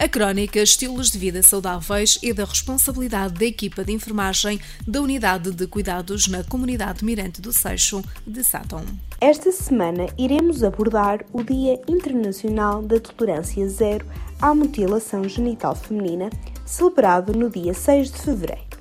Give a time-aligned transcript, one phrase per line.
[0.00, 5.50] A crónica Estilos de Vida Saudáveis é da responsabilidade da equipa de enfermagem da Unidade
[5.50, 8.84] de Cuidados na Comunidade Mirante do Seixo de Sátão.
[9.20, 14.06] Esta semana iremos abordar o Dia Internacional da Tolerância Zero
[14.40, 16.30] à Mutilação Genital Feminina,
[16.64, 18.78] celebrado no dia 6 de fevereiro.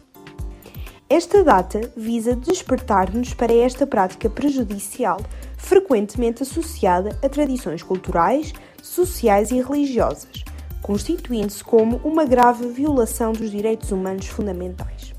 [1.10, 5.20] Esta data visa despertar-nos para esta prática prejudicial,
[5.58, 8.54] frequentemente associada a tradições culturais,
[8.84, 10.46] sociais e religiosas
[10.88, 15.14] constituindo-se como uma grave violação dos direitos humanos fundamentais.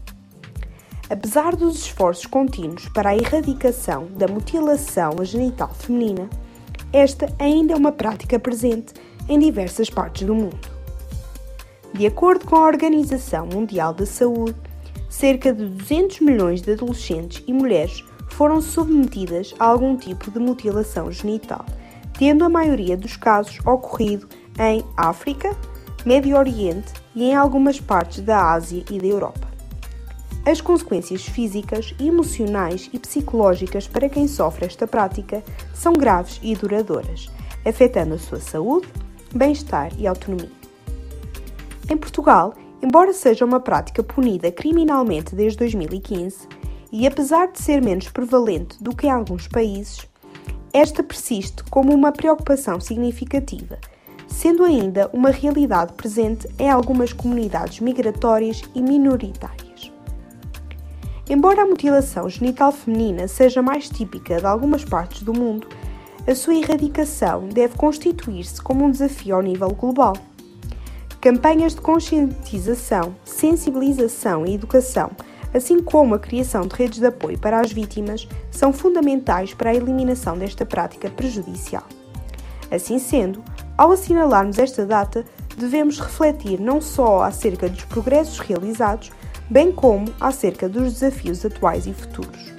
[1.11, 6.31] Apesar dos esforços contínuos para a erradicação da mutilação genital feminina,
[6.91, 8.95] esta ainda é uma prática presente
[9.29, 10.59] em diversas partes do mundo.
[11.93, 14.57] De acordo com a Organização Mundial da Saúde,
[15.11, 21.13] cerca de 200 milhões de adolescentes e mulheres foram submetidas a algum tipo de mutilação
[21.13, 21.67] genital,
[22.19, 24.27] tendo a maioria dos casos ocorrido
[24.59, 25.57] em África,
[26.05, 29.49] Médio Oriente e em algumas partes da Ásia e da Europa.
[30.45, 35.43] As consequências físicas, emocionais e psicológicas para quem sofre esta prática
[35.75, 37.31] são graves e duradouras,
[37.67, 38.89] afetando a sua saúde,
[39.35, 40.51] bem-estar e autonomia.
[41.91, 46.49] Em Portugal, embora seja uma prática punida criminalmente desde 2015,
[46.91, 50.09] e apesar de ser menos prevalente do que em alguns países,
[50.73, 53.79] esta persiste como uma preocupação significativa
[54.39, 59.93] sendo ainda uma realidade presente em algumas comunidades migratórias e minoritárias.
[61.29, 65.67] Embora a mutilação genital feminina seja mais típica de algumas partes do mundo,
[66.25, 70.13] a sua erradicação deve constituir-se como um desafio ao nível global.
[71.21, 75.11] Campanhas de conscientização, sensibilização e educação,
[75.53, 79.75] assim como a criação de redes de apoio para as vítimas, são fundamentais para a
[79.75, 81.83] eliminação desta prática prejudicial.
[82.71, 83.43] Assim sendo,
[83.79, 85.25] ao assinalarmos esta data,
[85.57, 89.13] devemos refletir não só acerca dos progressos realizados,
[89.49, 92.53] bem como acerca dos desafios atuais e futuros.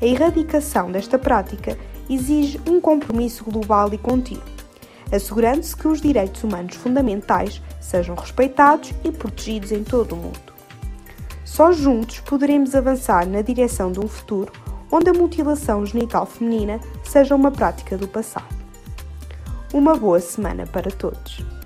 [0.00, 1.76] A erradicação desta prática
[2.08, 4.44] exige um compromisso global e contínuo,
[5.10, 10.52] assegurando-se que os direitos humanos fundamentais sejam respeitados e protegidos em todo o mundo.
[11.44, 14.52] Só juntos poderemos avançar na direção de um futuro
[14.90, 18.57] onde a mutilação genital feminina seja uma prática do passado.
[19.72, 21.57] Uma boa semana para todos!